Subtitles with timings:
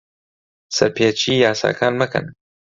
[0.75, 2.25] سەرپێچیی یاساکان مەکەن.